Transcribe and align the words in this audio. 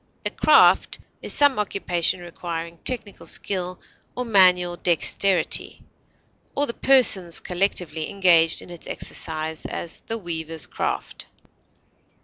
A 0.25 0.31
craft 0.31 0.97
is 1.21 1.31
some 1.31 1.59
occupation 1.59 2.21
requiring 2.21 2.79
technical 2.79 3.27
skill 3.27 3.79
or 4.15 4.25
manual 4.25 4.75
dexterity, 4.75 5.83
or 6.55 6.65
the 6.65 6.73
persons, 6.73 7.39
collectively, 7.39 8.09
engaged 8.09 8.63
in 8.63 8.71
its 8.71 8.87
exercise; 8.87 9.63
as, 9.67 9.99
the 10.07 10.17
weaver's 10.17 10.65
craft. 10.65 11.27